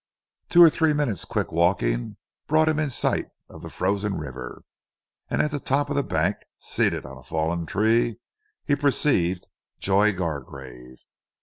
To 0.49 0.63
or 0.63 0.71
three 0.71 0.93
minutes' 0.93 1.25
quick 1.25 1.51
walking 1.51 2.17
brought 2.47 2.67
him 2.67 2.79
in 2.79 2.89
sight 2.89 3.29
of 3.47 3.61
the 3.61 3.69
frozen 3.69 4.17
river, 4.17 4.63
and 5.29 5.43
at 5.43 5.51
the 5.51 5.59
top 5.59 5.91
of 5.91 5.95
the 5.95 6.01
bank, 6.01 6.37
seated 6.57 7.05
on 7.05 7.19
a 7.19 7.23
fallen 7.23 7.67
tree, 7.67 8.17
he 8.65 8.75
perceived 8.75 9.47
Joy 9.77 10.11
Gargrave. 10.11 11.03